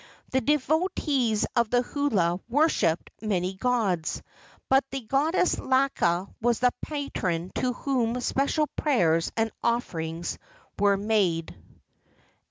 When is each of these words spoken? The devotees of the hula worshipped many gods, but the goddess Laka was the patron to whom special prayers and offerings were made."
The 0.31 0.41
devotees 0.41 1.45
of 1.55 1.69
the 1.69 1.83
hula 1.83 2.39
worshipped 2.49 3.11
many 3.21 3.53
gods, 3.53 4.23
but 4.67 4.83
the 4.89 5.01
goddess 5.01 5.57
Laka 5.57 6.27
was 6.41 6.57
the 6.59 6.73
patron 6.81 7.51
to 7.61 7.73
whom 7.73 8.19
special 8.19 8.65
prayers 8.65 9.31
and 9.37 9.51
offerings 9.63 10.39
were 10.79 10.97
made." 10.97 11.55